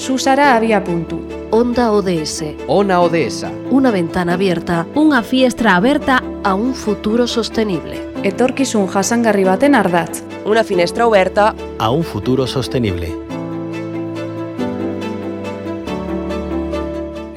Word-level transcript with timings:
Susara 0.00 0.56
había 0.56 0.82
punto. 0.82 1.20
Onda 1.50 1.92
ODS. 1.92 2.56
Ona 2.68 3.02
ODS. 3.02 3.44
Una 3.70 3.90
ventana 3.90 4.32
abierta 4.32 4.86
Unha 4.96 5.20
fiestra 5.20 5.76
aberta 5.76 6.24
a 6.40 6.56
un 6.56 6.72
futuro 6.72 7.28
sostenible. 7.28 8.00
Etorkizun 8.24 8.88
jasangarri 8.88 9.44
baten 9.44 9.76
ardatz. 9.76 10.24
Una 10.48 10.64
finestra 10.64 11.04
oberta 11.04 11.52
a 11.76 11.90
un 11.92 12.00
futuro 12.00 12.48
sostenible. 12.48 13.29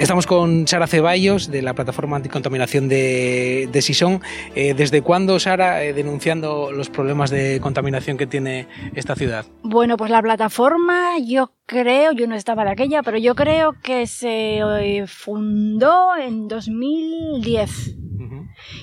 Estamos 0.04 0.28
con 0.28 0.68
Sara 0.68 0.86
Ceballos 0.86 1.50
de 1.50 1.62
la 1.62 1.76
plataforma 1.76 2.18
anticontaminación 2.18 2.90
de, 2.90 3.70
de 3.72 3.82
Sison. 3.82 4.22
Eh, 4.54 4.74
¿Desde 4.74 5.02
cuándo, 5.02 5.40
Sara, 5.40 5.82
eh, 5.82 5.94
denunciando 5.94 6.74
los 6.74 6.90
problemas 6.90 7.30
de 7.30 7.62
contaminación 7.62 8.18
que 8.18 8.28
tiene 8.28 8.68
esta 8.96 9.16
ciudad? 9.16 9.46
Bueno, 9.64 9.96
pues 9.96 10.12
la 10.12 10.22
plataforma 10.22 11.18
yo 11.20 11.54
creo, 11.66 12.12
yo 12.12 12.28
no 12.28 12.36
estaba 12.36 12.66
de 12.66 12.72
aquella, 12.72 13.02
pero 13.02 13.18
yo 13.18 13.34
creo 13.34 13.80
que 13.82 14.06
se 14.06 14.58
eh, 14.58 15.08
fundó 15.08 16.18
en 16.18 16.50
2010 16.50 17.96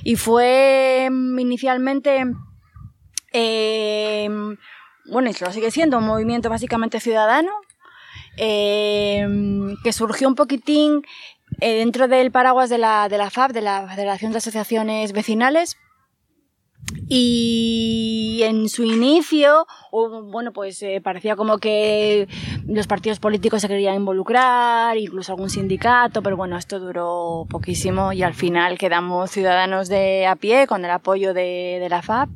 y 0.05 0.17
fue 0.17 1.07
mm, 1.11 1.39
inicialmente, 1.39 2.25
eh, 3.35 4.27
bueno, 5.05 5.29
y 5.29 5.35
lo 5.39 5.53
sigue 5.53 5.71
siendo, 5.71 5.99
un 5.99 6.07
movimiento 6.07 6.49
básicamente 6.49 6.99
ciudadano 6.99 7.51
eh, 8.43 9.29
que 9.85 9.93
surgió 9.93 10.27
un 10.27 10.35
poquitín 10.35 11.03
eh, 11.61 11.75
dentro 11.75 12.09
del 12.09 12.31
paraguas 12.31 12.71
de 12.71 12.79
la, 12.79 13.09
de 13.11 13.19
la 13.19 13.29
FAB, 13.29 13.53
de 13.53 13.61
la 13.61 13.87
Federación 13.87 14.33
de 14.33 14.39
Asociaciones 14.39 15.13
Vecinales. 15.13 15.77
Y 17.07 18.41
en 18.43 18.71
su 18.71 18.83
inicio, 18.85 19.67
bueno, 19.93 20.53
pues 20.53 20.83
eh, 20.83 21.03
parecía 21.05 21.37
como 21.37 21.59
que 21.59 22.27
los 22.67 22.87
partidos 22.87 23.21
políticos 23.21 23.61
se 23.61 23.69
querían 23.69 23.97
involucrar, 23.97 24.97
incluso 24.97 25.33
algún 25.33 25.51
sindicato, 25.51 26.23
pero 26.23 26.39
bueno, 26.39 26.57
esto 26.57 26.81
duró 26.81 27.47
poquísimo 27.51 28.15
y 28.15 28.23
al 28.23 28.35
final 28.35 28.79
quedamos 28.79 29.31
ciudadanos 29.31 29.89
de 29.89 30.27
a 30.27 30.37
pie 30.37 30.67
con 30.67 30.83
el 30.85 30.91
apoyo 30.91 31.35
de, 31.35 31.77
de 31.79 31.89
la 31.91 32.01
FAB 32.01 32.31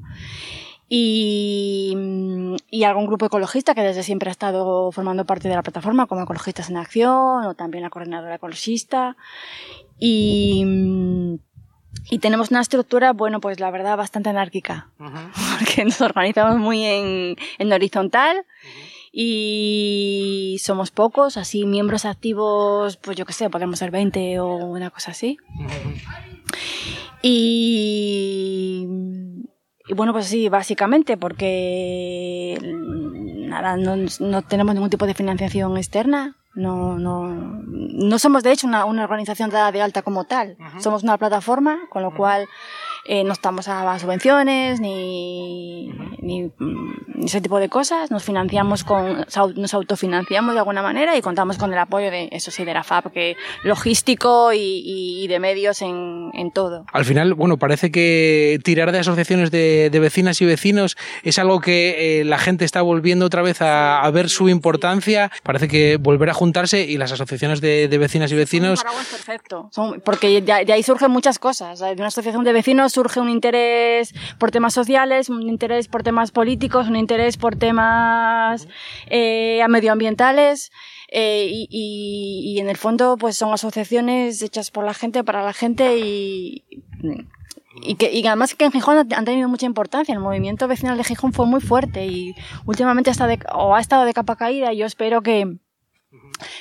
y, 0.88 1.94
y, 2.70 2.84
algún 2.84 3.06
grupo 3.06 3.26
ecologista 3.26 3.74
que 3.74 3.82
desde 3.82 4.02
siempre 4.02 4.28
ha 4.28 4.32
estado 4.32 4.92
formando 4.92 5.24
parte 5.24 5.48
de 5.48 5.54
la 5.54 5.62
plataforma, 5.62 6.06
como 6.06 6.22
Ecologistas 6.22 6.68
en 6.70 6.76
Acción 6.76 7.44
o 7.44 7.54
también 7.54 7.82
la 7.82 7.90
coordinadora 7.90 8.34
ecologista. 8.36 9.16
Y, 9.98 10.64
y 12.10 12.18
tenemos 12.18 12.50
una 12.50 12.60
estructura, 12.60 13.12
bueno, 13.12 13.40
pues 13.40 13.60
la 13.60 13.70
verdad 13.70 13.96
bastante 13.96 14.30
anárquica, 14.30 14.90
uh 14.98 15.04
-huh. 15.04 15.58
porque 15.58 15.84
nos 15.84 16.00
organizamos 16.00 16.58
muy 16.58 16.84
en, 16.84 17.36
en 17.58 17.72
horizontal. 17.72 18.38
Uh 18.38 18.40
-huh. 18.40 18.94
Y 19.16 20.56
somos 20.60 20.90
pocos, 20.90 21.36
así 21.36 21.66
miembros 21.66 22.04
activos, 22.04 22.96
pues 22.96 23.16
yo 23.16 23.24
qué 23.24 23.32
sé, 23.32 23.48
podemos 23.48 23.78
ser 23.78 23.92
20 23.92 24.40
o 24.40 24.56
una 24.56 24.90
cosa 24.90 25.12
así. 25.12 25.38
Y 27.22 28.84
y 29.86 29.94
bueno, 29.94 30.12
pues 30.12 30.26
sí, 30.26 30.48
básicamente 30.48 31.16
porque 31.16 32.58
nada, 33.48 33.76
no, 33.76 33.96
no, 34.20 34.42
tenemos 34.42 34.74
ningún 34.74 34.90
tipo 34.90 35.06
de 35.06 35.14
financiación 35.14 35.76
externa. 35.76 36.36
No, 36.54 36.98
no, 36.98 37.28
no 37.28 38.18
somos 38.18 38.44
de 38.44 38.52
hecho 38.52 38.66
una, 38.66 38.84
una 38.84 39.02
organización 39.02 39.50
dada 39.50 39.72
de 39.72 39.82
alta 39.82 40.02
como 40.02 40.24
tal. 40.24 40.56
Uh 40.58 40.62
-huh. 40.62 40.80
Somos 40.80 41.02
una 41.02 41.18
plataforma, 41.18 41.80
con 41.90 42.02
lo 42.02 42.08
uh 42.08 42.12
-huh. 42.12 42.16
cual 42.16 42.48
eh, 43.06 43.24
no 43.24 43.32
estamos 43.32 43.68
a 43.68 43.98
subvenciones 43.98 44.80
ni, 44.80 45.88
ni, 46.22 46.23
ni, 46.24 46.50
ese 47.24 47.40
tipo 47.40 47.58
de 47.58 47.68
cosas. 47.68 48.10
Nos 48.10 48.24
financiamos 48.24 48.84
con, 48.84 49.24
nos 49.56 49.74
autofinanciamos 49.74 50.54
de 50.54 50.58
alguna 50.58 50.82
manera 50.82 51.16
y 51.16 51.22
contamos 51.22 51.58
con 51.58 51.72
el 51.72 51.78
apoyo 51.78 52.10
de, 52.10 52.28
eso 52.32 52.50
sí, 52.50 52.64
de 52.64 52.74
la 52.74 52.82
FAP, 52.82 53.12
que 53.12 53.36
logístico 53.62 54.52
y, 54.52 54.82
y 55.22 55.26
de 55.28 55.38
medios 55.38 55.82
en, 55.82 56.30
en, 56.34 56.50
todo. 56.52 56.84
Al 56.92 57.04
final, 57.04 57.34
bueno, 57.34 57.58
parece 57.58 57.90
que 57.90 58.58
tirar 58.64 58.92
de 58.92 58.98
asociaciones 58.98 59.50
de, 59.50 59.90
de 59.90 60.00
vecinas 60.00 60.40
y 60.40 60.46
vecinos 60.46 60.96
es 61.22 61.38
algo 61.38 61.60
que 61.60 62.20
eh, 62.20 62.24
la 62.24 62.38
gente 62.38 62.64
está 62.64 62.82
volviendo 62.82 63.26
otra 63.26 63.42
vez 63.42 63.60
a, 63.60 64.00
a, 64.00 64.10
ver 64.10 64.28
su 64.28 64.48
importancia. 64.48 65.30
Parece 65.42 65.68
que 65.68 65.96
volver 65.96 66.30
a 66.30 66.34
juntarse 66.34 66.82
y 66.82 66.96
las 66.96 67.12
asociaciones 67.12 67.60
de, 67.60 67.88
de 67.88 67.98
vecinas 67.98 68.32
y 68.32 68.34
vecinos. 68.34 68.80
Son 68.80 68.90
un 68.90 69.04
perfecto. 69.04 69.68
Son, 69.72 70.00
porque 70.00 70.40
de 70.40 70.72
ahí 70.72 70.82
surgen 70.82 71.10
muchas 71.10 71.38
cosas. 71.38 71.80
De 71.80 71.92
una 71.92 72.06
asociación 72.06 72.44
de 72.44 72.52
vecinos 72.52 72.92
surge 72.92 73.20
un 73.20 73.28
interés 73.28 74.14
por 74.38 74.50
temas 74.50 74.74
sociales, 74.74 75.28
un 75.28 75.42
interés 75.42 75.88
por 75.88 76.02
temas 76.02 76.13
políticos, 76.32 76.88
un 76.88 76.96
interés 76.96 77.36
por 77.36 77.56
temas 77.56 78.68
eh, 79.06 79.64
medioambientales. 79.68 80.70
Eh, 81.16 81.66
y, 81.70 82.56
en 82.58 82.68
el 82.68 82.76
fondo 82.76 83.16
pues 83.16 83.36
son 83.36 83.52
asociaciones 83.52 84.42
hechas 84.42 84.70
por 84.70 84.84
la 84.84 84.94
gente, 84.94 85.22
para 85.22 85.44
la 85.44 85.52
gente 85.52 85.98
y, 85.98 86.64
y, 87.82 87.94
que, 87.94 88.10
y 88.12 88.26
además 88.26 88.54
que 88.54 88.64
en 88.64 88.72
Gijón 88.72 89.06
han 89.12 89.24
tenido 89.24 89.48
mucha 89.48 89.66
importancia. 89.66 90.12
El 90.12 90.20
movimiento 90.20 90.66
vecinal 90.66 90.96
de 90.96 91.04
Gijón 91.04 91.32
fue 91.32 91.46
muy 91.46 91.60
fuerte 91.60 92.06
y 92.06 92.34
últimamente 92.66 93.10
está 93.10 93.28
o 93.52 93.74
ha 93.74 93.80
estado 93.80 94.04
de 94.04 94.14
capa 94.14 94.36
caída 94.36 94.72
y 94.72 94.78
yo 94.78 94.86
espero 94.86 95.22
que, 95.22 95.56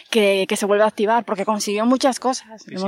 que, 0.10 0.46
que, 0.48 0.56
se 0.56 0.66
vuelva 0.66 0.86
a 0.86 0.88
activar 0.88 1.26
porque 1.26 1.46
consiguió 1.46 1.86
muchas 1.86 2.20
cosas. 2.20 2.64
Sí, 2.64 2.78
sí. 2.78 2.86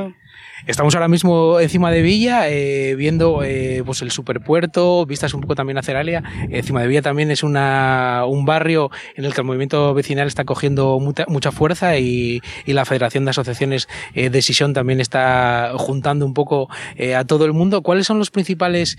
Estamos 0.67 0.95
ahora 0.95 1.07
mismo 1.07 1.59
encima 1.59 1.91
de 1.91 2.01
Villa, 2.01 2.49
eh, 2.49 2.95
viendo 2.95 3.43
eh, 3.43 3.83
pues 3.85 4.01
el 4.01 4.09
superpuerto, 4.09 5.05
vistas 5.05 5.33
un 5.33 5.41
poco 5.41 5.53
también 5.53 5.77
a 5.77 5.83
Ceralia. 5.83 6.23
Encima 6.49 6.81
de 6.81 6.87
Villa 6.87 7.01
también 7.01 7.29
es 7.29 7.43
una, 7.43 8.23
un 8.27 8.45
barrio 8.45 8.89
en 9.15 9.25
el 9.25 9.33
que 9.33 9.41
el 9.41 9.47
movimiento 9.47 9.93
vecinal 9.93 10.27
está 10.27 10.43
cogiendo 10.43 10.99
mucha, 10.99 11.25
mucha 11.27 11.51
fuerza 11.51 11.99
y, 11.99 12.41
y, 12.65 12.73
la 12.73 12.85
Federación 12.85 13.25
de 13.25 13.31
Asociaciones 13.31 13.87
eh, 14.15 14.29
de 14.29 14.41
Sison 14.41 14.73
también 14.73 15.01
está 15.01 15.73
juntando 15.77 16.25
un 16.25 16.33
poco 16.33 16.69
a 17.15 17.23
todo 17.25 17.45
el 17.45 17.53
mundo. 17.53 17.83
¿Cuáles 17.83 18.07
son 18.07 18.17
los 18.17 18.31
principales 18.31 18.97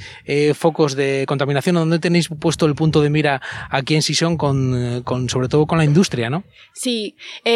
focos 0.54 0.94
de 0.94 1.24
contaminación? 1.26 1.74
¿Dónde 1.74 1.98
tenéis 1.98 2.28
puesto 2.28 2.66
el 2.66 2.74
punto 2.74 3.02
de 3.02 3.10
mira 3.10 3.42
aquí 3.70 3.94
en 3.94 4.02
Sison, 4.02 4.36
con, 4.36 5.02
con, 5.02 5.28
sobre 5.28 5.48
todo 5.48 5.66
con 5.66 5.78
la 5.78 5.84
industria? 5.84 6.30
¿no? 6.30 6.44
Sí. 6.72 7.16
Eh, 7.44 7.55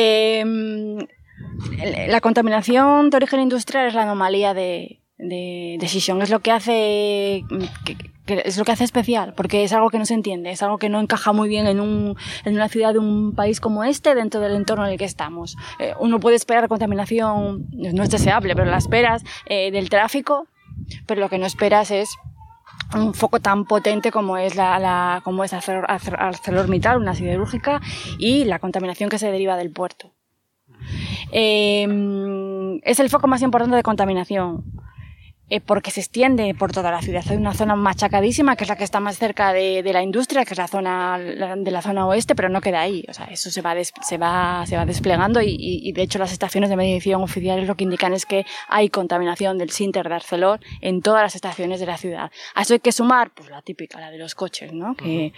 la 2.08 2.20
contaminación 2.20 3.10
de 3.10 3.16
origen 3.16 3.40
industrial 3.40 3.86
es 3.86 3.94
la 3.94 4.02
anomalía 4.02 4.54
de, 4.54 5.00
de, 5.18 5.76
de 5.78 5.86
es 5.86 6.30
lo 6.30 6.40
que 6.40 6.50
hace 6.50 7.44
que, 7.84 7.96
que 8.26 8.42
es 8.44 8.56
lo 8.58 8.64
que 8.64 8.72
hace 8.72 8.84
especial, 8.84 9.34
porque 9.34 9.64
es 9.64 9.72
algo 9.72 9.90
que 9.90 9.98
no 9.98 10.06
se 10.06 10.14
entiende, 10.14 10.50
es 10.50 10.62
algo 10.62 10.78
que 10.78 10.88
no 10.88 11.00
encaja 11.00 11.32
muy 11.32 11.48
bien 11.48 11.66
en, 11.66 11.80
un, 11.80 12.16
en 12.44 12.54
una 12.54 12.68
ciudad 12.68 12.92
de 12.92 12.98
un 12.98 13.34
país 13.34 13.60
como 13.60 13.84
este, 13.84 14.14
dentro 14.14 14.40
del 14.40 14.54
entorno 14.54 14.86
en 14.86 14.92
el 14.92 14.98
que 14.98 15.04
estamos. 15.04 15.56
Eh, 15.78 15.94
uno 15.98 16.20
puede 16.20 16.36
esperar 16.36 16.68
contaminación, 16.68 17.66
no 17.72 18.02
es 18.02 18.10
deseable, 18.10 18.54
pero 18.54 18.70
la 18.70 18.78
esperas 18.78 19.24
eh, 19.46 19.70
del 19.70 19.90
tráfico, 19.90 20.46
pero 21.06 21.20
lo 21.20 21.28
que 21.28 21.38
no 21.38 21.46
esperas 21.46 21.90
es 21.90 22.08
un 22.94 23.14
foco 23.14 23.40
tan 23.40 23.64
potente 23.64 24.10
como 24.10 24.36
es 24.36 24.56
la, 24.56 24.78
la 24.78 25.20
como 25.24 25.44
es 25.44 25.52
ArcelorMittal, 25.52 26.98
una 26.98 27.14
siderúrgica, 27.14 27.80
y 28.18 28.44
la 28.44 28.58
contaminación 28.58 29.08
que 29.10 29.18
se 29.18 29.30
deriva 29.30 29.56
del 29.56 29.70
puerto. 29.70 30.12
Eh, 31.32 32.80
es 32.82 33.00
el 33.00 33.10
foco 33.10 33.26
más 33.26 33.42
importante 33.42 33.76
de 33.76 33.82
contaminación. 33.82 34.64
Eh, 35.50 35.60
porque 35.60 35.90
se 35.90 35.98
extiende 35.98 36.54
por 36.54 36.70
toda 36.70 36.92
la 36.92 37.02
ciudad. 37.02 37.24
Hay 37.28 37.36
una 37.36 37.54
zona 37.54 37.74
machacadísima, 37.74 38.54
que 38.54 38.62
es 38.62 38.68
la 38.68 38.76
que 38.76 38.84
está 38.84 39.00
más 39.00 39.18
cerca 39.18 39.52
de, 39.52 39.82
de 39.82 39.92
la 39.92 40.00
industria, 40.00 40.44
que 40.44 40.54
es 40.54 40.58
la 40.58 40.68
zona 40.68 41.18
de 41.18 41.70
la 41.72 41.82
zona 41.82 42.06
oeste, 42.06 42.36
pero 42.36 42.48
no 42.48 42.60
queda 42.60 42.80
ahí. 42.82 43.04
O 43.08 43.12
sea, 43.12 43.26
eso 43.26 43.50
se 43.50 43.60
va, 43.60 43.74
des, 43.74 43.92
se 44.00 44.16
va, 44.16 44.64
se 44.66 44.76
va 44.76 44.86
desplegando 44.86 45.42
y, 45.42 45.48
y, 45.48 45.88
y, 45.88 45.92
de 45.92 46.02
hecho 46.02 46.20
las 46.20 46.30
estaciones 46.30 46.70
de 46.70 46.76
medición 46.76 47.20
oficiales 47.22 47.66
lo 47.66 47.74
que 47.74 47.82
indican 47.82 48.12
es 48.12 48.26
que 48.26 48.46
hay 48.68 48.90
contaminación 48.90 49.58
del 49.58 49.70
Sinter 49.70 50.08
de 50.08 50.14
Arcelor 50.14 50.60
en 50.80 51.02
todas 51.02 51.22
las 51.22 51.34
estaciones 51.34 51.80
de 51.80 51.86
la 51.86 51.96
ciudad. 51.96 52.30
A 52.54 52.62
eso 52.62 52.74
hay 52.74 52.80
que 52.80 52.92
sumar, 52.92 53.32
pues 53.34 53.50
la 53.50 53.60
típica, 53.62 53.98
la 53.98 54.12
de 54.12 54.18
los 54.18 54.36
coches, 54.36 54.72
¿no? 54.72 54.94
Que, 54.94 55.04
uh 55.04 55.08
-huh. 55.08 55.32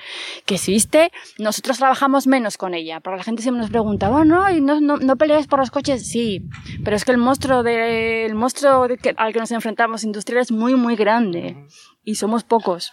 que 0.45 0.55
existe. 0.57 1.11
Nosotros 1.39 1.79
trabajamos 1.79 2.27
menos 2.27 2.59
con 2.59 2.75
ella, 2.75 3.01
porque 3.01 3.17
la 3.17 3.25
gente 3.25 3.41
siempre 3.41 3.63
nos 3.63 3.71
pregunta, 3.71 4.11
bueno, 4.11 4.45
oh, 4.47 4.61
no, 4.61 4.79
no, 4.79 4.99
no 4.99 5.17
peleáis 5.17 5.47
por 5.47 5.59
los 5.59 5.71
coches? 5.71 6.07
Sí, 6.07 6.43
pero 6.85 6.97
es 6.97 7.05
que 7.07 7.13
el 7.13 7.19
monstruo, 7.19 7.63
de, 7.63 8.27
el 8.27 8.35
monstruo 8.35 8.89
de 8.89 8.99
que, 8.99 9.15
al 9.17 9.33
que 9.33 9.39
nos 9.39 9.51
enfrentamos 9.53 10.02
industrial 10.05 10.43
es 10.43 10.53
muy, 10.53 10.75
muy 10.75 10.97
grande 10.97 11.67
y 12.05 12.17
somos 12.17 12.45
pocos. 12.45 12.93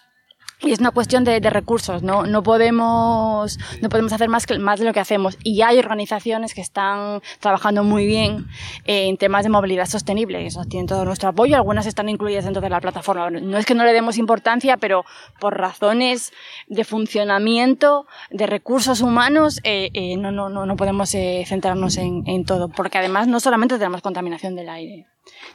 Y 0.61 0.71
es 0.71 0.79
una 0.79 0.91
cuestión 0.91 1.23
de, 1.23 1.39
de, 1.39 1.49
recursos, 1.49 2.03
¿no? 2.03 2.25
No 2.25 2.43
podemos, 2.43 3.57
no 3.81 3.89
podemos 3.89 4.11
hacer 4.11 4.27
más, 4.27 4.45
que, 4.45 4.59
más 4.59 4.79
de 4.79 4.85
lo 4.85 4.91
que 4.91 4.99
hacemos. 4.99 5.37
Y 5.41 5.61
hay 5.61 5.79
organizaciones 5.79 6.53
que 6.53 6.59
están 6.59 7.21
trabajando 7.39 7.85
muy 7.85 8.05
bien 8.05 8.45
en 8.83 9.15
temas 9.15 9.43
de 9.43 9.49
movilidad 9.49 9.85
sostenible. 9.85 10.45
Eso 10.45 10.65
tienen 10.65 10.87
todo 10.87 11.05
nuestro 11.05 11.29
apoyo. 11.29 11.55
Algunas 11.55 11.85
están 11.85 12.09
incluidas 12.09 12.43
dentro 12.43 12.61
de 12.61 12.69
la 12.69 12.81
plataforma. 12.81 13.29
No 13.29 13.57
es 13.57 13.65
que 13.65 13.73
no 13.73 13.85
le 13.85 13.93
demos 13.93 14.17
importancia, 14.17 14.75
pero 14.75 15.05
por 15.39 15.57
razones 15.57 16.33
de 16.67 16.83
funcionamiento, 16.83 18.05
de 18.29 18.45
recursos 18.45 18.99
humanos, 18.99 19.61
eh, 19.63 19.89
eh, 19.93 20.17
no, 20.17 20.31
no, 20.31 20.49
no, 20.49 20.65
no 20.65 20.75
podemos 20.75 21.15
eh, 21.15 21.45
centrarnos 21.47 21.95
en, 21.95 22.23
en 22.27 22.43
todo. 22.43 22.67
Porque 22.67 22.97
además 22.97 23.29
no 23.29 23.39
solamente 23.39 23.77
tenemos 23.77 24.01
contaminación 24.01 24.57
del 24.57 24.67
aire, 24.67 25.07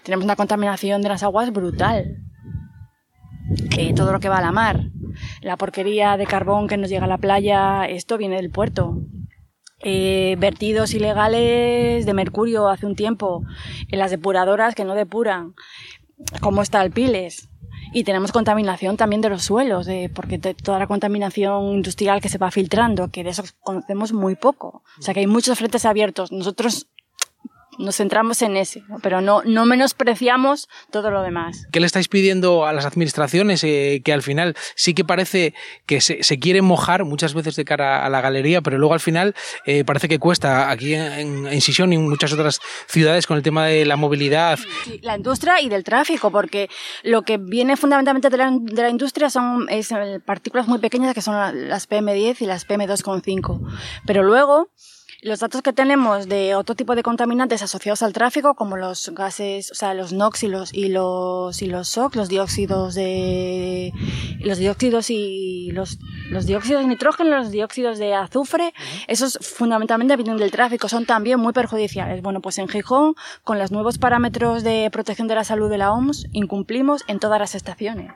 tenemos 0.03 0.25
una 0.25 0.37
contaminación 0.37 1.03
de 1.03 1.11
las 1.11 1.23
aguas 1.23 1.53
brutal. 1.53 2.25
Eh, 3.77 3.93
todo 3.95 4.13
lo 4.13 4.21
que 4.21 4.29
va 4.29 4.39
a 4.39 4.41
la 4.41 4.53
mar. 4.53 4.87
La 5.41 5.57
porquería 5.57 6.17
de 6.17 6.27
carbón 6.27 6.69
que 6.69 6.77
nos 6.77 6.91
llega 6.91 7.05
a 7.05 7.09
la 7.09 7.19
playa, 7.19 7.85
esto 7.85 8.19
viene 8.19 8.37
del 8.37 8.51
puerto. 8.51 9.01
Eh, 9.81 10.37
vertidos 10.39 10.95
ilegales 10.95 12.07
de 12.07 12.15
mercurio 12.15 12.69
hace 12.69 12.87
un 12.87 12.97
tiempo, 12.97 13.43
en 13.89 13.99
las 13.99 14.11
depuradoras 14.11 14.75
que 14.75 14.85
no 14.85 14.95
depuran, 14.95 15.55
como 16.41 16.63
está 16.63 16.83
el 16.83 16.91
Piles. 16.91 17.51
Y 17.93 18.05
tenemos 18.05 18.33
contaminación 18.33 18.97
también 18.97 19.21
de 19.21 19.29
los 19.29 19.43
suelos, 19.45 19.87
de, 19.87 20.11
porque 20.13 20.39
toda 20.39 20.79
la 20.79 20.87
contaminación 20.87 21.75
industrial 21.75 22.21
que 22.21 22.29
se 22.29 22.39
va 22.39 22.51
filtrando, 22.51 23.09
que 23.09 23.23
de 23.23 23.31
eso 23.31 23.45
conocemos 23.61 24.13
muy 24.13 24.37
poco. 24.37 24.83
O 24.99 25.03
sea 25.03 25.13
que 25.15 25.21
hay 25.21 25.27
muchos 25.27 25.59
frentes 25.59 25.85
abiertos. 25.85 26.33
Nosotros 26.33 26.89
nos 27.79 27.97
centramos 27.97 28.43
en 28.43 28.57
ese, 28.57 28.83
¿no? 28.89 28.99
pero 29.03 29.21
no, 29.21 29.43
no 29.45 29.67
menospreciamos 29.67 30.69
todo 30.91 31.11
lo 31.11 31.23
demás. 31.23 31.67
¿Qué 31.73 31.81
le 31.81 31.87
estáis 31.87 32.09
pidiendo 32.09 32.67
a 32.67 32.73
las 32.73 32.85
administraciones 32.87 33.63
eh, 33.65 34.03
que 34.05 34.13
al 34.13 34.23
final 34.23 34.57
sí 34.75 34.95
que 34.95 35.05
parece 35.05 35.55
que 35.87 36.01
se, 36.01 36.23
se 36.23 36.39
quieren 36.39 36.65
mojar 36.65 37.05
muchas 37.05 37.35
veces 37.35 37.57
de 37.57 37.65
cara 37.65 38.05
a 38.05 38.09
la 38.09 38.21
galería, 38.21 38.63
pero 38.63 38.79
luego 38.79 38.95
al 38.95 39.01
final 39.01 39.35
eh, 39.67 39.85
parece 39.85 40.09
que 40.09 40.19
cuesta 40.19 40.71
aquí 40.71 40.95
en, 40.95 41.47
en 41.47 41.61
Sisión 41.61 41.93
y 41.93 41.97
en 41.97 42.09
muchas 42.09 42.33
otras 42.33 42.61
ciudades 42.87 43.27
con 43.27 43.37
el 43.37 43.43
tema 43.43 43.67
de 43.67 43.85
la 43.85 43.97
movilidad? 43.97 44.59
Sí, 44.85 45.01
la 45.03 45.17
industria 45.17 45.61
y 45.61 45.69
del 45.69 45.85
tráfico, 45.85 46.31
porque 46.31 46.69
lo 47.03 47.23
que 47.23 47.39
viene 47.39 47.77
fundamentalmente 47.77 48.31
de 48.31 48.37
la, 48.37 48.51
de 48.51 48.83
la 48.83 48.91
industria 48.91 49.31
son 49.31 49.67
es, 49.69 49.93
eh, 49.93 50.21
partículas 50.25 50.69
muy 50.69 50.79
pequeñas 50.79 51.15
que 51.15 51.23
son 51.23 51.69
las 51.69 51.89
PM10 51.89 52.37
y 52.41 52.47
las 52.47 52.67
PM2,5, 52.67 53.61
pero 54.07 54.23
luego 54.23 54.71
los 55.25 55.41
datos 55.41 55.63
que 55.63 55.73
tenemos 55.73 56.29
de 56.29 56.55
otro 56.55 56.75
tipo 56.75 56.95
de 56.95 57.03
contaminantes 57.03 57.63
asociados 57.63 58.03
al 58.03 58.13
tráfico, 58.13 58.55
como 58.55 58.77
los 58.77 59.11
gases, 59.15 59.71
o 59.71 59.75
sea, 59.75 59.95
los 59.95 60.13
NOx 60.13 60.43
y 60.43 60.49
los, 60.49 60.75
y 60.75 60.89
los, 60.89 61.63
y 61.63 61.67
los 61.67 61.89
SOx, 61.89 62.15
los 62.15 62.29
dióxidos 62.29 62.95
de, 62.95 63.91
los 64.41 64.59
dióxidos 64.59 65.09
y 65.09 65.71
los, 65.73 65.99
los 66.29 66.45
dióxidos 66.45 66.83
de 66.83 66.89
nitrógeno, 66.89 67.39
los 67.39 67.51
dióxidos 67.51 67.99
de 67.99 68.13
azufre, 68.13 68.75
esos 69.09 69.39
fundamentalmente 69.41 70.15
vienen 70.17 70.37
del 70.37 70.51
tráfico, 70.51 70.91
son 70.91 71.07
también 71.07 71.41
muy 71.41 71.55
perjudiciales. 71.55 72.21
Bueno, 72.21 72.43
pues 72.43 72.59
en 72.59 72.69
Gijón, 72.69 73.15
con 73.45 73.59
los 73.59 73.73
nuevos 73.73 73.97
parámetros 73.97 74.63
de 74.63 74.91
protección 74.93 75.27
de 75.27 75.37
la 75.37 75.45
salud 75.45 75.71
de 75.71 75.79
la 75.79 75.91
OMS, 75.93 76.27
incumplimos 76.33 77.03
en 77.09 77.19
todas 77.19 77.41
las 77.41 77.55
estaciones. 77.55 78.13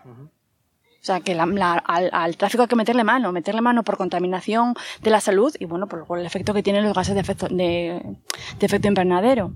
Sea, 1.09 1.21
que 1.21 1.35
la, 1.35 1.47
la, 1.47 1.73
al, 1.73 2.11
al, 2.13 2.37
tráfico 2.37 2.63
hay 2.63 2.69
que 2.69 2.77
meterle 2.77 3.05
mano, 3.05 3.33
meterle 3.33 3.61
mano 3.61 3.83
por 3.83 3.97
contaminación 3.97 4.75
de 5.03 5.11
la 5.11 5.21
salud 5.21 5.55
y 5.59 5.65
bueno, 5.65 5.87
por, 5.87 6.07
por 6.07 6.19
el 6.19 6.27
efecto 6.27 6.55
que 6.55 6.63
tienen 6.63 6.85
los 6.85 6.95
gases 6.95 7.15
de 7.15 7.21
efecto, 7.21 7.49
de, 7.49 8.17
de 8.59 8.67
efecto 8.67 8.89
invernadero. 8.89 9.53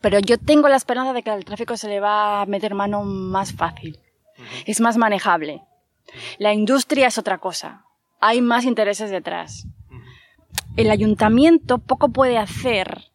Pero 0.00 0.18
yo 0.18 0.36
tengo 0.38 0.68
la 0.68 0.76
esperanza 0.76 1.12
de 1.12 1.22
que 1.22 1.30
al 1.30 1.44
tráfico 1.44 1.76
se 1.76 1.88
le 1.88 2.00
va 2.00 2.42
a 2.42 2.46
meter 2.46 2.74
mano 2.74 3.04
más 3.04 3.52
fácil. 3.52 3.98
Uh 4.36 4.42
-huh. 4.42 4.62
Es 4.66 4.80
más 4.80 4.96
manejable. 4.96 5.62
La 6.38 6.52
industria 6.52 7.06
es 7.06 7.18
otra 7.18 7.38
cosa. 7.38 7.84
Hay 8.20 8.40
más 8.40 8.64
intereses 8.64 9.10
detrás. 9.10 9.66
El 10.76 10.90
ayuntamiento 10.90 11.78
poco 11.78 12.08
puede 12.08 12.38
hacer 12.38 13.11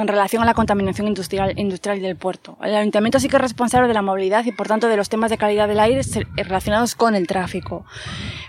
en 0.00 0.08
relación 0.08 0.42
a 0.42 0.46
la 0.46 0.54
contaminación 0.54 1.08
industrial, 1.08 1.54
del 2.00 2.16
puerto. 2.16 2.56
El 2.62 2.74
ayuntamiento 2.74 3.20
sí 3.20 3.28
que 3.28 3.36
es 3.36 3.42
responsable 3.42 3.88
de 3.88 3.94
la 3.94 4.02
movilidad 4.02 4.44
y, 4.44 4.52
por 4.52 4.68
tanto, 4.68 4.88
de 4.88 4.96
los 4.96 5.08
temas 5.08 5.30
de 5.30 5.38
calidad 5.38 5.68
del 5.68 5.80
aire 5.80 6.02
relacionados 6.36 6.94
con 6.94 7.14
el 7.14 7.26
tráfico. 7.26 7.84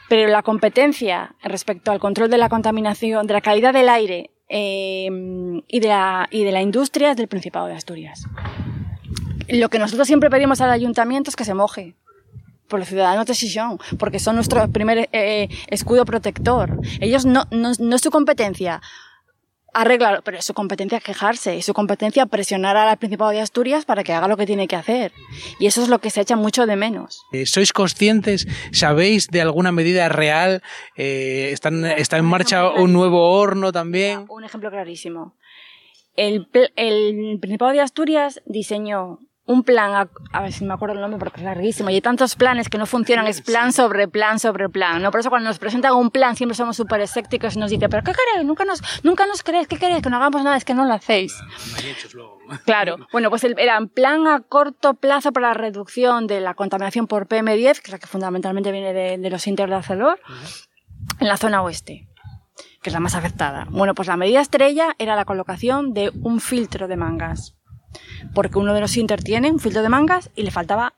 Pero 0.07 0.29
la 0.29 0.43
competencia 0.43 1.35
respecto 1.43 1.91
al 1.91 1.99
control 1.99 2.29
de 2.29 2.37
la 2.37 2.49
contaminación, 2.49 3.27
de 3.27 3.33
la 3.33 3.41
calidad 3.41 3.73
del 3.73 3.89
aire 3.89 4.31
eh, 4.49 5.09
y, 5.67 5.79
de 5.79 5.87
la, 5.87 6.61
industria 6.61 7.11
es 7.11 7.17
del 7.17 7.27
Principado 7.27 7.67
de 7.67 7.73
Asturias. 7.73 8.25
Lo 9.47 9.69
que 9.69 9.79
nosotros 9.79 10.07
siempre 10.07 10.29
pedimos 10.29 10.61
al 10.61 10.71
ayuntamiento 10.71 11.29
es 11.29 11.35
que 11.35 11.45
se 11.45 11.53
moje, 11.53 11.95
por 12.67 12.79
los 12.79 12.87
ciudadanos 12.87 13.25
de 13.25 13.33
Sison, 13.33 13.79
porque 13.97 14.19
son 14.19 14.35
nuestro 14.35 14.67
primer 14.69 15.09
eh, 15.11 15.49
escudo 15.67 16.05
protector. 16.05 16.79
Ellos 16.99 17.25
no, 17.25 17.45
no, 17.51 17.71
no 17.79 17.95
es 17.95 18.01
su 18.01 18.11
competencia 18.11 18.81
arreglarlo, 19.73 20.21
pero 20.23 20.37
es 20.37 20.45
su 20.45 20.53
competencia 20.53 20.99
quejarse, 20.99 21.57
es 21.57 21.65
su 21.65 21.73
competencia 21.73 22.25
presionar 22.25 22.77
al 22.77 22.97
Principado 22.97 23.31
de 23.31 23.41
Asturias 23.41 23.85
para 23.85 24.03
que 24.03 24.13
haga 24.13 24.27
lo 24.27 24.37
que 24.37 24.45
tiene 24.45 24.67
que 24.67 24.75
hacer. 24.75 25.11
Y 25.59 25.67
eso 25.67 25.81
es 25.81 25.89
lo 25.89 25.99
que 25.99 26.09
se 26.09 26.21
echa 26.21 26.35
mucho 26.35 26.65
de 26.65 26.75
menos. 26.75 27.21
Eh, 27.31 27.45
¿Sois 27.45 27.73
conscientes? 27.73 28.47
¿Sabéis 28.71 29.27
de 29.27 29.41
alguna 29.41 29.71
medida 29.71 30.09
real? 30.09 30.61
Eh, 30.95 31.49
¿están, 31.51 31.85
¿Está 31.85 32.17
en 32.17 32.25
marcha 32.25 32.69
un 32.69 32.93
nuevo 32.93 33.31
horno 33.37 33.71
también? 33.71 34.25
Un 34.29 34.43
ejemplo 34.43 34.69
clarísimo. 34.69 35.35
El, 36.15 36.47
el 36.75 37.39
Principado 37.39 37.71
de 37.71 37.81
Asturias 37.81 38.41
diseñó 38.45 39.19
un 39.49 39.63
plan, 39.63 39.95
a, 39.95 40.09
a, 40.31 40.41
ver 40.43 40.53
si 40.53 40.63
me 40.63 40.75
acuerdo 40.75 40.93
el 40.93 41.01
nombre 41.01 41.17
porque 41.17 41.39
es 41.39 41.43
larguísimo, 41.43 41.89
y 41.89 41.95
hay 41.95 42.01
tantos 42.01 42.35
planes 42.35 42.69
que 42.69 42.77
no 42.77 42.85
funcionan, 42.85 43.25
es 43.25 43.41
plan 43.41 43.73
sobre 43.73 44.07
plan 44.07 44.37
sobre 44.37 44.69
plan, 44.69 45.01
¿no? 45.01 45.09
Por 45.09 45.21
eso 45.21 45.31
cuando 45.31 45.49
nos 45.49 45.57
presentan 45.57 45.95
un 45.95 46.11
plan 46.11 46.35
siempre 46.35 46.55
somos 46.55 46.77
súper 46.77 47.01
escépticos 47.01 47.55
y 47.55 47.59
nos 47.59 47.71
dicen, 47.71 47.89
¿pero 47.89 48.03
qué 48.03 48.11
queréis? 48.11 48.45
Nunca 48.45 48.63
nos, 48.63 48.83
nunca 49.03 49.25
nos 49.25 49.41
creéis, 49.41 49.67
¿qué 49.67 49.77
queréis? 49.77 50.03
Que 50.03 50.11
no 50.11 50.17
hagamos 50.17 50.43
nada, 50.43 50.55
es 50.55 50.65
que 50.65 50.75
no 50.75 50.85
lo 50.85 50.93
hacéis. 50.93 51.35
Claro, 52.65 52.97
bueno, 53.11 53.29
pues 53.29 53.43
el, 53.43 53.53
era 53.59 53.77
un 53.77 53.89
plan 53.89 54.25
a 54.25 54.39
corto 54.39 54.95
plazo 54.95 55.31
para 55.31 55.49
la 55.49 55.53
reducción 55.53 56.25
de 56.25 56.41
la 56.41 56.55
contaminación 56.55 57.05
por 57.05 57.27
PM10, 57.27 57.75
que 57.75 57.85
es 57.85 57.91
la 57.91 57.99
que 57.99 58.07
fundamentalmente 58.07 58.71
viene 58.71 58.91
de, 58.91 59.19
de 59.19 59.29
los 59.29 59.45
inter 59.45 59.69
de 59.69 59.75
Arcelor, 59.75 60.19
uh 60.27 60.31
-huh. 60.31 60.67
en 61.19 61.27
la 61.27 61.37
zona 61.37 61.61
oeste 61.61 62.07
que 62.81 62.89
es 62.89 62.93
la 62.93 62.99
más 63.01 63.13
afectada. 63.13 63.67
Bueno, 63.69 63.93
pues 63.93 64.07
la 64.07 64.15
medida 64.15 64.39
estrella 64.39 64.95
era 64.99 65.15
la 65.15 65.25
colocación 65.25 65.93
de 65.93 66.11
un 66.23 66.39
filtro 66.39 66.87
de 66.87 66.95
mangas 66.95 67.58
porque 68.33 68.57
uno 68.59 68.73
de 68.73 68.81
los 68.81 68.91
Sinter 68.91 69.23
tiene 69.23 69.51
un 69.51 69.59
filtro 69.59 69.81
de 69.81 69.89
mangas 69.89 70.29
y 70.35 70.43
le 70.43 70.51
faltaba, 70.51 70.93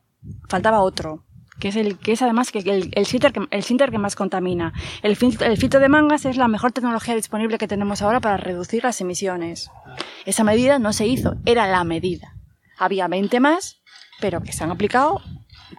faltaba 0.48 0.82
otro, 0.82 1.24
que 1.60 1.70
es, 1.70 1.76
el, 1.76 1.98
que 1.98 2.12
es 2.14 2.22
además 2.22 2.52
que 2.52 2.60
el, 2.60 2.92
el, 2.94 3.06
Sinter 3.06 3.32
que, 3.32 3.92
que 3.92 3.98
más 3.98 4.16
contamina. 4.16 4.74
El 5.04 5.18
el 5.42 5.58
filtro 5.58 5.80
de 5.80 5.90
mangas 5.90 6.26
es 6.26 6.38
la 6.38 6.48
mejor 6.48 6.72
tecnología 6.72 7.16
disponible 7.16 7.58
que 7.58 7.68
tenemos 7.68 8.02
ahora 8.02 8.20
para 8.20 8.38
reducir 8.38 8.84
las 8.84 9.00
emisiones. 9.02 9.70
Esa 10.26 10.44
medida 10.44 10.80
no 10.80 10.92
se 10.94 11.08
hizo, 11.08 11.36
era 11.46 11.68
la 11.68 11.84
medida. 11.84 12.36
Había 12.78 13.08
20 13.08 13.40
más, 13.40 13.82
pero 14.20 14.42
que 14.42 14.54
se 14.54 14.64
han 14.64 14.72
aplicado 14.72 15.22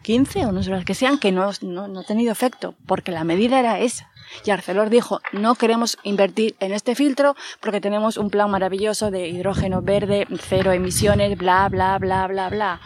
15 0.03 0.47
o 0.47 0.53
no 0.53 0.63
sé 0.63 0.71
las 0.71 0.85
que 0.85 0.95
sean, 0.95 1.19
que 1.19 1.33
no, 1.33 1.51
no, 1.63 1.89
no 1.89 2.01
ha 2.01 2.05
tenido 2.05 2.33
efecto, 2.33 2.75
porque 2.87 3.13
la 3.13 3.25
medida 3.25 3.59
era 3.59 3.79
esa. 3.81 4.11
Y 4.45 4.51
Arcelor 4.51 4.91
dijo, 4.91 5.21
no 5.33 5.55
queremos 5.55 5.99
invertir 6.03 6.57
en 6.61 6.73
este 6.73 6.95
filtro 6.95 7.37
porque 7.61 7.81
tenemos 7.81 8.17
un 8.17 8.31
plan 8.31 8.51
maravilloso 8.51 9.11
de 9.11 9.29
hidrógeno 9.29 9.83
verde, 9.83 10.27
cero 10.41 10.73
emisiones, 10.73 11.37
bla, 11.37 11.69
bla, 11.69 11.99
bla, 11.99 12.27
bla, 12.27 12.49
bla. 12.49 12.81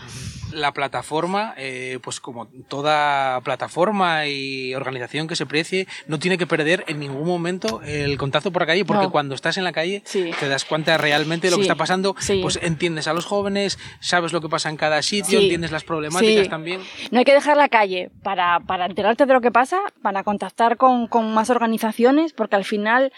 La 0.52 0.72
plataforma, 0.72 1.54
eh, 1.56 1.98
pues 2.02 2.20
como 2.20 2.46
toda 2.68 3.40
plataforma 3.42 4.26
y 4.26 4.74
organización 4.74 5.28
que 5.28 5.36
se 5.36 5.46
precie, 5.46 5.86
no 6.06 6.18
tiene 6.18 6.38
que 6.38 6.46
perder 6.46 6.84
en 6.88 7.00
ningún 7.00 7.26
momento 7.26 7.80
el 7.82 8.16
contacto 8.18 8.50
por 8.50 8.62
la 8.62 8.66
calle, 8.66 8.84
porque 8.84 9.04
no. 9.04 9.10
cuando 9.10 9.34
estás 9.34 9.56
en 9.58 9.64
la 9.64 9.72
calle 9.72 10.02
sí. 10.04 10.30
te 10.38 10.48
das 10.48 10.64
cuenta 10.64 10.96
realmente 10.98 11.46
de 11.46 11.50
lo 11.50 11.56
sí. 11.56 11.60
que 11.60 11.64
está 11.64 11.74
pasando, 11.74 12.14
sí. 12.18 12.40
pues 12.42 12.58
entiendes 12.62 13.08
a 13.08 13.12
los 13.12 13.26
jóvenes, 13.26 13.78
sabes 14.00 14.32
lo 14.32 14.40
que 14.40 14.48
pasa 14.48 14.68
en 14.68 14.76
cada 14.76 15.02
sitio, 15.02 15.40
entiendes 15.40 15.72
las 15.72 15.84
problemáticas 15.84 16.48
también. 16.48 16.80
No 17.10 17.18
hay 17.18 17.24
que 17.24 17.34
dejar 17.34 17.56
la 17.56 17.68
calle 17.68 18.10
para, 18.22 18.60
para 18.60 18.86
enterarte 18.86 19.26
de 19.26 19.32
lo 19.32 19.40
que 19.40 19.50
pasa, 19.50 19.78
para 20.02 20.24
contactar 20.24 20.76
con, 20.76 21.06
con 21.06 21.32
más 21.34 21.50
organizaciones, 21.50 22.32
porque 22.32 22.56
al 22.56 22.64
final 22.64 23.12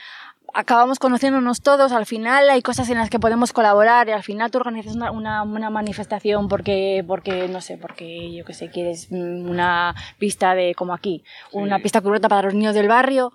acabamos 0.55 0.99
conociéndonos 0.99 1.61
todos, 1.61 1.93
al 1.93 2.07
final 2.07 2.49
hay 2.51 2.63
cosas 2.63 2.89
en 2.91 2.99
las 2.99 3.11
que 3.11 3.19
podemos 3.19 3.53
colaborar 3.53 4.09
y 4.09 4.13
al 4.13 4.23
final 4.23 4.51
tú 4.51 4.59
organizas 4.59 4.95
una, 4.95 5.11
una, 5.11 5.43
una 5.43 5.71
manifestación 5.71 6.49
porque, 6.49 7.05
porque, 7.07 7.49
no 7.49 7.61
sé, 7.61 7.77
porque 7.77 8.35
yo 8.35 8.45
que 8.45 8.55
sé, 8.55 8.71
quieres 8.71 9.09
una 9.11 9.95
pista 10.19 10.55
de, 10.55 10.75
como 10.75 10.95
aquí, 10.95 11.25
una 11.53 11.77
sí. 11.77 11.83
pista 11.83 12.01
cubierta 12.01 12.29
para 12.29 12.43
los 12.43 12.55
niños 12.55 12.75
del 12.75 12.89
barrio 12.89 13.33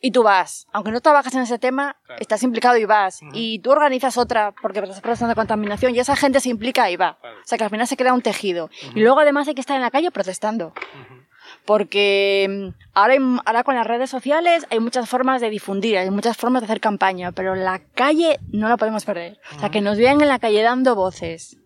y 0.00 0.12
tú 0.12 0.22
vas. 0.22 0.66
Aunque 0.72 0.92
no 0.92 1.00
trabajas 1.00 1.34
en 1.34 1.42
ese 1.42 1.58
tema, 1.58 1.96
claro. 2.06 2.20
estás 2.20 2.42
implicado 2.42 2.78
y 2.78 2.86
vas. 2.86 3.20
Uh 3.20 3.26
-huh. 3.26 3.30
Y 3.34 3.58
tú 3.58 3.70
organizas 3.70 4.16
otra 4.16 4.54
porque 4.62 4.78
estás 4.78 5.00
protestando 5.02 5.32
de 5.32 5.36
contaminación 5.36 5.94
y 5.94 5.98
esa 5.98 6.16
gente 6.16 6.40
se 6.40 6.48
implica 6.48 6.90
y 6.90 6.96
va. 6.96 7.18
Claro. 7.20 7.36
O 7.36 7.46
sea 7.46 7.58
que 7.58 7.64
al 7.64 7.70
final 7.70 7.86
se 7.86 7.96
crea 7.96 8.14
un 8.14 8.22
tejido. 8.22 8.64
Uh 8.64 8.68
-huh. 8.68 8.96
Y 8.96 9.00
luego 9.00 9.20
además 9.20 9.46
hay 9.48 9.54
que 9.54 9.60
estar 9.60 9.76
en 9.76 9.82
la 9.82 9.90
calle 9.90 10.10
protestando. 10.10 10.68
Uh 10.68 11.14
-huh 11.14 11.19
porque 11.70 12.48
mm, 12.50 12.82
ahora, 12.94 13.12
hay, 13.12 13.20
ahora 13.44 13.62
con 13.62 13.76
las 13.76 13.86
redes 13.86 14.10
sociales 14.10 14.66
hay 14.70 14.80
muchas 14.80 15.08
formas 15.08 15.40
de 15.40 15.50
difundir, 15.50 15.98
hay 15.98 16.10
muchas 16.10 16.36
formas 16.36 16.62
de 16.62 16.64
hacer 16.64 16.80
campaña, 16.80 17.30
pero 17.30 17.54
la 17.54 17.78
calle 17.94 18.40
no 18.50 18.68
la 18.68 18.76
podemos 18.76 19.04
perder. 19.04 19.34
Uh 19.34 19.36
-huh. 19.36 19.56
O 19.56 19.60
sea, 19.60 19.68
que 19.70 19.80
nos 19.80 19.96
vean 19.96 20.20
en 20.20 20.26
la 20.26 20.40
calle 20.40 20.62
dando 20.62 20.96
voces. 20.96 21.58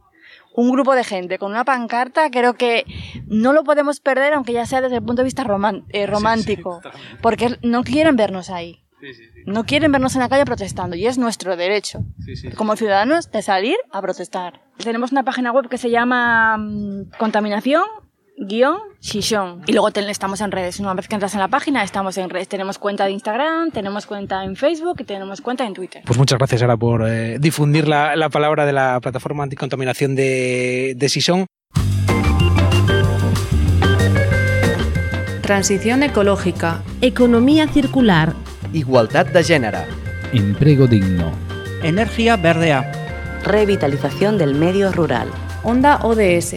un 0.57 0.71
grupo 0.71 0.95
de 0.95 1.05
gente 1.05 1.39
con 1.39 1.53
una 1.53 1.65
pancarta, 1.65 2.31
creo 2.31 2.53
que 2.53 2.85
no 3.29 3.55
lo 3.55 3.65
podemos 3.65 4.01
perder, 4.01 4.35
aunque 4.35 4.53
ya 4.53 4.67
sea 4.67 4.83
desde 4.83 4.97
el 4.97 5.03
punto 5.03 5.23
de 5.23 5.25
vista 5.25 5.43
eh, 5.89 6.07
romántico, 6.07 6.83
porque 7.23 7.57
no 7.63 7.83
quieren 7.83 8.15
vernos 8.15 8.51
ahí. 8.51 8.83
No 9.47 9.65
quieren 9.65 9.91
vernos 9.91 10.15
en 10.17 10.21
la 10.21 10.29
calle 10.29 10.45
protestando 10.45 10.97
y 10.97 11.07
es 11.07 11.17
nuestro 11.17 11.57
derecho 11.57 12.01
como 12.57 12.77
ciudadanos 12.77 13.31
de 13.31 13.41
salir 13.41 13.77
a 13.91 14.03
protestar. 14.03 14.61
Tenemos 14.77 15.13
una 15.13 15.23
página 15.23 15.51
web 15.51 15.69
que 15.69 15.79
se 15.79 15.89
llama 15.89 16.57
mm, 16.59 17.11
Contaminación 17.19 17.85
guion 18.37 18.79
Shishon. 19.01 19.63
Y 19.67 19.73
luego 19.73 19.91
ten- 19.91 20.09
estamos 20.09 20.41
en 20.41 20.51
redes. 20.51 20.81
Una 20.81 20.95
vez 20.95 21.09
que 21.09 21.15
entras 21.15 21.35
en 21.35 21.41
la 21.41 21.49
página, 21.49 21.83
estamos 21.83 22.17
en 22.19 22.31
redes. 22.31 22.49
Tenemos 22.49 22.79
cuenta 22.79 23.05
de 23.05 23.13
Instagram, 23.13 23.71
tenemos 23.71 24.07
cuenta 24.07 24.45
en 24.45 24.57
Facebook 24.57 24.97
y 25.01 25.05
tenemos 25.05 25.41
cuenta 25.41 25.65
en 25.67 25.75
Twitter. 25.75 26.03
Pues 26.05 26.19
muchas 26.19 26.39
gracias 26.39 26.63
ahora 26.63 26.77
por 26.77 27.09
eh, 27.09 27.39
difundir 27.39 27.87
la, 27.89 28.17
la 28.17 28.29
palabra 28.31 28.67
de 28.67 28.73
la 28.73 28.99
plataforma 29.01 29.45
anticontaminación 29.45 30.15
de, 30.15 30.95
de 30.97 31.09
Sison. 31.09 31.47
Transición 35.43 36.03
ecológica. 36.03 36.83
Economía 37.03 37.69
circular. 37.69 38.33
Igualdad 38.73 39.27
de 39.27 39.45
gènere. 39.45 39.85
Empleo 40.33 40.87
digno. 40.87 41.31
Energía 41.83 42.37
verdea. 42.37 42.91
Revitalización 43.45 44.39
del 44.39 44.55
medio 44.55 44.91
rural. 44.91 45.29
Onda 45.63 45.99
ODS. 46.03 46.57